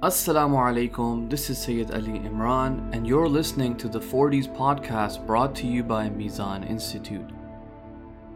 Assalamu 0.00 0.54
alaikum, 0.54 1.28
this 1.28 1.50
is 1.50 1.58
Sayyid 1.58 1.90
Ali 1.90 2.20
Imran, 2.20 2.94
and 2.94 3.04
you're 3.04 3.28
listening 3.28 3.76
to 3.78 3.88
the 3.88 3.98
40s 3.98 4.46
podcast 4.46 5.26
brought 5.26 5.56
to 5.56 5.66
you 5.66 5.82
by 5.82 6.08
Mizan 6.08 6.64
Institute. 6.70 7.28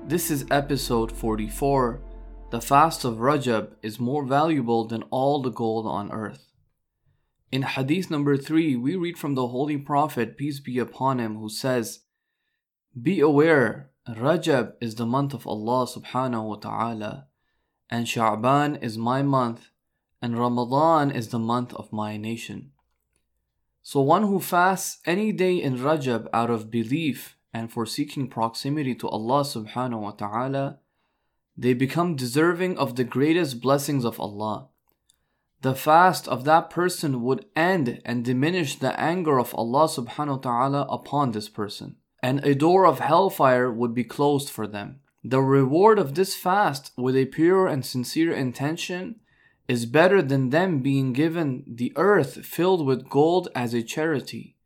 This 0.08 0.32
is 0.32 0.44
episode 0.50 1.12
44 1.12 2.00
The 2.50 2.60
fast 2.60 3.04
of 3.04 3.18
Rajab 3.18 3.76
is 3.80 4.00
more 4.00 4.24
valuable 4.24 4.88
than 4.88 5.04
all 5.04 5.40
the 5.40 5.52
gold 5.52 5.86
on 5.86 6.10
earth. 6.10 6.48
In 7.52 7.62
hadith 7.62 8.10
number 8.10 8.36
3, 8.36 8.74
we 8.74 8.96
read 8.96 9.16
from 9.16 9.36
the 9.36 9.46
Holy 9.46 9.76
Prophet, 9.76 10.36
peace 10.36 10.58
be 10.58 10.80
upon 10.80 11.20
him, 11.20 11.36
who 11.36 11.48
says, 11.48 12.00
Be 13.00 13.20
aware, 13.20 13.92
Rajab 14.08 14.72
is 14.80 14.96
the 14.96 15.06
month 15.06 15.32
of 15.32 15.46
Allah 15.46 15.86
subhanahu 15.86 16.42
wa 16.42 16.56
ta'ala, 16.56 17.28
and 17.88 18.08
Sha'ban 18.08 18.82
is 18.82 18.98
my 18.98 19.22
month 19.22 19.68
and 20.22 20.38
Ramadan 20.38 21.10
is 21.10 21.28
the 21.28 21.38
month 21.40 21.74
of 21.74 21.92
my 21.92 22.16
nation. 22.16 22.70
So 23.82 24.00
one 24.00 24.22
who 24.22 24.38
fasts 24.38 25.00
any 25.04 25.32
day 25.32 25.60
in 25.60 25.78
Rajab 25.78 26.28
out 26.32 26.48
of 26.48 26.70
belief 26.70 27.36
and 27.52 27.70
for 27.70 27.84
seeking 27.84 28.28
proximity 28.28 28.94
to 28.94 29.08
Allah 29.08 29.42
subhanahu 29.42 30.00
wa 30.00 30.12
ta'ala, 30.12 30.78
they 31.56 31.74
become 31.74 32.14
deserving 32.14 32.78
of 32.78 32.94
the 32.94 33.04
greatest 33.04 33.60
blessings 33.60 34.04
of 34.04 34.20
Allah. 34.20 34.68
The 35.60 35.74
fast 35.74 36.28
of 36.28 36.44
that 36.44 36.70
person 36.70 37.22
would 37.22 37.46
end 37.54 38.00
and 38.04 38.24
diminish 38.24 38.76
the 38.78 38.98
anger 38.98 39.38
of 39.38 39.54
Allah 39.54 39.86
subhanahu 39.86 40.36
wa 40.44 40.50
ta'ala 40.50 40.82
upon 40.88 41.32
this 41.32 41.48
person, 41.48 41.96
and 42.22 42.44
a 42.44 42.54
door 42.54 42.86
of 42.86 43.00
hellfire 43.00 43.70
would 43.70 43.94
be 43.94 44.04
closed 44.04 44.48
for 44.48 44.66
them. 44.66 45.00
The 45.24 45.40
reward 45.40 45.98
of 45.98 46.14
this 46.14 46.34
fast 46.34 46.92
with 46.96 47.16
a 47.16 47.26
pure 47.26 47.66
and 47.66 47.84
sincere 47.84 48.32
intention 48.32 49.16
is 49.68 49.86
better 49.86 50.20
than 50.20 50.50
them 50.50 50.80
being 50.80 51.12
given 51.12 51.64
the 51.66 51.92
earth 51.96 52.44
filled 52.44 52.84
with 52.84 53.08
gold 53.08 53.48
as 53.54 53.74
a 53.74 53.82
charity. 53.82 54.56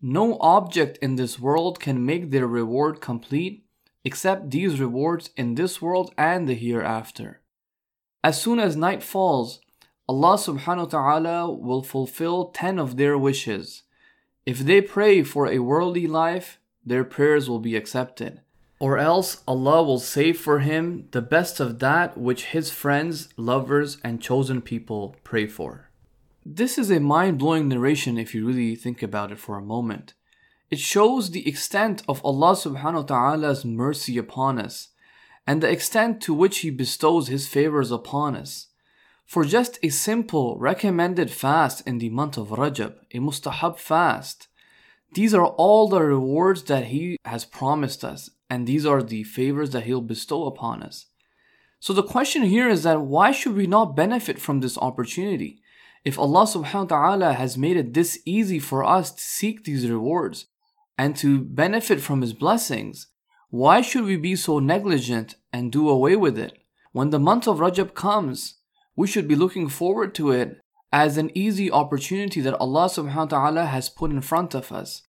No 0.00 0.38
object 0.40 0.98
in 0.98 1.16
this 1.16 1.38
world 1.38 1.80
can 1.80 2.04
make 2.04 2.30
their 2.30 2.46
reward 2.46 3.00
complete 3.00 3.64
except 4.04 4.50
these 4.50 4.78
rewards 4.78 5.30
in 5.36 5.54
this 5.54 5.82
world 5.82 6.12
and 6.16 6.48
the 6.48 6.54
hereafter. 6.54 7.40
As 8.22 8.40
soon 8.40 8.60
as 8.60 8.76
night 8.76 9.02
falls, 9.02 9.60
Allah 10.08 10.36
subhanahu 10.36 10.92
wa 10.92 10.98
ta'ala 10.98 11.50
will 11.52 11.82
fulfill 11.82 12.50
10 12.50 12.78
of 12.78 12.96
their 12.96 13.18
wishes. 13.18 13.82
If 14.44 14.60
they 14.60 14.80
pray 14.80 15.24
for 15.24 15.48
a 15.48 15.58
worldly 15.58 16.06
life, 16.06 16.60
their 16.84 17.02
prayers 17.02 17.50
will 17.50 17.58
be 17.58 17.74
accepted 17.74 18.42
or 18.78 18.98
else 18.98 19.42
Allah 19.48 19.82
will 19.82 19.98
save 19.98 20.38
for 20.38 20.58
him 20.60 21.08
the 21.12 21.22
best 21.22 21.60
of 21.60 21.78
that 21.78 22.18
which 22.18 22.46
his 22.46 22.70
friends, 22.70 23.28
lovers, 23.36 23.98
and 24.04 24.20
chosen 24.20 24.60
people 24.60 25.16
pray 25.24 25.46
for. 25.46 25.90
This 26.44 26.78
is 26.78 26.90
a 26.90 27.00
mind 27.00 27.38
blowing 27.38 27.68
narration 27.68 28.18
if 28.18 28.34
you 28.34 28.46
really 28.46 28.76
think 28.76 29.02
about 29.02 29.32
it 29.32 29.38
for 29.38 29.56
a 29.56 29.62
moment. 29.62 30.14
It 30.70 30.78
shows 30.78 31.30
the 31.30 31.48
extent 31.48 32.02
of 32.08 32.24
Allah 32.24 32.52
subhanahu 32.52 32.94
wa 32.94 33.02
ta'ala's 33.02 33.64
mercy 33.64 34.18
upon 34.18 34.58
us 34.58 34.88
and 35.46 35.62
the 35.62 35.70
extent 35.70 36.20
to 36.22 36.34
which 36.34 36.58
He 36.58 36.70
bestows 36.70 37.28
His 37.28 37.48
favors 37.48 37.90
upon 37.90 38.36
us. 38.36 38.66
For 39.24 39.44
just 39.44 39.78
a 39.82 39.88
simple 39.88 40.56
recommended 40.58 41.30
fast 41.30 41.86
in 41.86 41.98
the 41.98 42.10
month 42.10 42.36
of 42.36 42.48
Rajab, 42.48 42.94
a 43.12 43.18
mustahab 43.18 43.78
fast, 43.78 44.48
these 45.12 45.34
are 45.34 45.46
all 45.46 45.88
the 45.88 46.02
rewards 46.02 46.64
that 46.64 46.86
He 46.86 47.16
has 47.24 47.44
promised 47.44 48.04
us 48.04 48.30
and 48.50 48.66
these 48.66 48.86
are 48.86 49.02
the 49.02 49.24
favors 49.24 49.70
that 49.70 49.84
He'll 49.84 50.00
bestow 50.00 50.46
upon 50.46 50.82
us. 50.82 51.06
So 51.80 51.92
the 51.92 52.02
question 52.02 52.42
here 52.42 52.68
is 52.68 52.82
that 52.82 53.00
why 53.02 53.32
should 53.32 53.54
we 53.54 53.66
not 53.66 53.96
benefit 53.96 54.38
from 54.38 54.60
this 54.60 54.78
opportunity? 54.78 55.60
If 56.04 56.18
Allah 56.18 56.44
subhanahu 56.44 56.90
wa 56.90 56.96
ta'ala 56.96 57.32
has 57.34 57.58
made 57.58 57.76
it 57.76 57.94
this 57.94 58.20
easy 58.24 58.58
for 58.58 58.84
us 58.84 59.12
to 59.12 59.20
seek 59.20 59.64
these 59.64 59.88
rewards 59.88 60.46
and 60.96 61.16
to 61.16 61.40
benefit 61.40 62.00
from 62.00 62.22
His 62.22 62.32
blessings, 62.32 63.08
why 63.50 63.80
should 63.80 64.04
we 64.04 64.16
be 64.16 64.36
so 64.36 64.58
negligent 64.58 65.34
and 65.52 65.72
do 65.72 65.88
away 65.88 66.16
with 66.16 66.38
it? 66.38 66.58
When 66.92 67.10
the 67.10 67.18
month 67.18 67.46
of 67.46 67.58
Rajab 67.58 67.94
comes, 67.94 68.54
we 68.94 69.06
should 69.06 69.28
be 69.28 69.36
looking 69.36 69.68
forward 69.68 70.14
to 70.14 70.30
it 70.30 70.60
as 70.96 71.18
an 71.18 71.30
easy 71.34 71.70
opportunity 71.70 72.40
that 72.40 72.58
Allah 72.58 72.86
subhanahu 72.86 73.30
wa 73.30 73.34
ta'ala 73.36 73.64
has 73.66 73.90
put 73.90 74.10
in 74.10 74.22
front 74.22 74.54
of 74.54 74.72
us. 74.72 75.02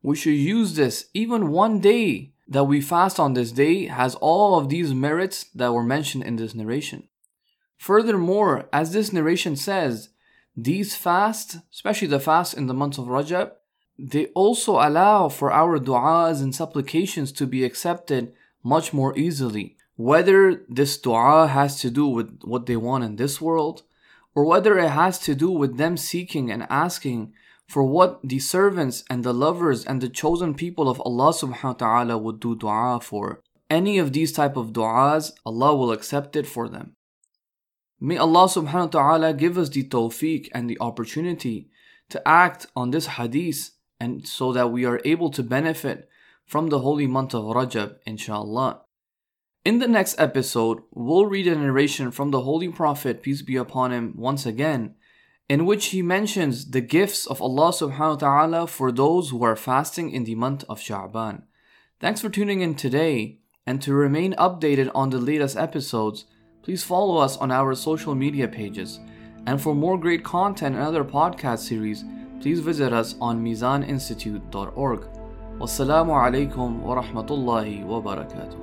We 0.00 0.14
should 0.14 0.38
use 0.56 0.76
this 0.76 1.06
even 1.14 1.50
one 1.50 1.80
day 1.80 2.34
that 2.46 2.68
we 2.70 2.80
fast 2.80 3.18
on 3.18 3.34
this 3.34 3.50
day 3.50 3.86
has 3.86 4.14
all 4.14 4.56
of 4.56 4.68
these 4.68 4.94
merits 4.94 5.46
that 5.56 5.72
were 5.72 5.82
mentioned 5.82 6.22
in 6.22 6.36
this 6.36 6.54
narration. 6.54 7.08
Furthermore, 7.76 8.68
as 8.72 8.92
this 8.92 9.12
narration 9.12 9.56
says, 9.56 10.10
these 10.56 10.94
fasts, 10.94 11.56
especially 11.72 12.06
the 12.06 12.20
fast 12.20 12.54
in 12.54 12.68
the 12.68 12.80
month 12.82 12.96
of 12.96 13.06
Rajab, 13.06 13.50
they 13.98 14.26
also 14.42 14.74
allow 14.74 15.28
for 15.28 15.50
our 15.50 15.80
du'as 15.80 16.40
and 16.40 16.54
supplications 16.54 17.32
to 17.32 17.48
be 17.48 17.64
accepted 17.64 18.32
much 18.62 18.92
more 18.92 19.12
easily. 19.18 19.76
Whether 19.96 20.64
this 20.68 20.96
dua 20.98 21.48
has 21.48 21.80
to 21.80 21.90
do 21.90 22.06
with 22.06 22.42
what 22.44 22.66
they 22.66 22.76
want 22.76 23.02
in 23.02 23.16
this 23.16 23.40
world, 23.40 23.82
or 24.34 24.44
whether 24.44 24.78
it 24.78 24.90
has 24.90 25.18
to 25.20 25.34
do 25.34 25.50
with 25.50 25.76
them 25.76 25.96
seeking 25.96 26.50
and 26.50 26.66
asking 26.70 27.32
for 27.68 27.84
what 27.84 28.20
the 28.22 28.38
servants 28.38 29.04
and 29.08 29.24
the 29.24 29.32
lovers 29.32 29.84
and 29.84 30.00
the 30.00 30.08
chosen 30.08 30.54
people 30.54 30.88
of 30.88 31.00
Allah 31.00 31.32
subhanahu 31.32 31.64
wa 31.64 31.72
ta'ala 31.72 32.18
would 32.18 32.40
do 32.40 32.54
dua 32.54 33.00
for. 33.00 33.40
Any 33.70 33.98
of 33.98 34.12
these 34.12 34.32
type 34.32 34.56
of 34.56 34.72
du'as, 34.72 35.32
Allah 35.46 35.74
will 35.74 35.92
accept 35.92 36.36
it 36.36 36.46
for 36.46 36.68
them. 36.68 36.96
May 37.98 38.18
Allah 38.18 38.44
subhanahu 38.44 38.92
wa 38.92 39.00
ta'ala 39.00 39.32
give 39.32 39.56
us 39.56 39.70
the 39.70 39.84
tawfiq 39.84 40.48
and 40.52 40.68
the 40.68 40.76
opportunity 40.80 41.70
to 42.10 42.20
act 42.28 42.66
on 42.76 42.90
this 42.90 43.06
hadith 43.06 43.70
and 43.98 44.26
so 44.26 44.52
that 44.52 44.72
we 44.72 44.84
are 44.84 45.00
able 45.04 45.30
to 45.30 45.42
benefit 45.42 46.08
from 46.44 46.68
the 46.68 46.80
holy 46.80 47.06
month 47.06 47.34
of 47.34 47.44
Rajab, 47.44 47.96
inshallah. 48.04 48.82
In 49.64 49.78
the 49.78 49.86
next 49.86 50.18
episode, 50.18 50.82
we'll 50.90 51.26
read 51.26 51.46
a 51.46 51.54
narration 51.54 52.10
from 52.10 52.32
the 52.32 52.40
Holy 52.40 52.68
Prophet, 52.68 53.22
peace 53.22 53.42
be 53.42 53.54
upon 53.54 53.92
him, 53.92 54.12
once 54.16 54.44
again, 54.44 54.96
in 55.48 55.66
which 55.66 55.86
he 55.86 56.02
mentions 56.02 56.72
the 56.72 56.80
gifts 56.80 57.28
of 57.28 57.40
Allah 57.40 57.70
subhanahu 57.70 58.14
wa 58.14 58.16
ta'ala 58.16 58.66
for 58.66 58.90
those 58.90 59.30
who 59.30 59.44
are 59.44 59.54
fasting 59.54 60.10
in 60.10 60.24
the 60.24 60.34
month 60.34 60.64
of 60.68 60.80
Sha'ban. 60.80 61.42
Thanks 62.00 62.20
for 62.20 62.28
tuning 62.28 62.60
in 62.60 62.74
today, 62.74 63.38
and 63.64 63.80
to 63.82 63.94
remain 63.94 64.34
updated 64.34 64.90
on 64.96 65.10
the 65.10 65.18
latest 65.18 65.56
episodes, 65.56 66.24
please 66.64 66.82
follow 66.82 67.18
us 67.18 67.36
on 67.36 67.52
our 67.52 67.76
social 67.76 68.16
media 68.16 68.48
pages. 68.48 68.98
And 69.46 69.62
for 69.62 69.76
more 69.76 69.96
great 69.96 70.24
content 70.24 70.74
and 70.74 70.84
other 70.84 71.04
podcast 71.04 71.60
series, 71.60 72.04
please 72.40 72.58
visit 72.58 72.92
us 72.92 73.14
on 73.20 73.44
mizaninstitute.org. 73.44 75.00
Wassalamu 75.60 76.18
alaikum 76.18 76.80
wa 76.80 77.00
rahmatullahi 77.00 77.84
wa 77.84 78.00
barakatuh. 78.00 78.61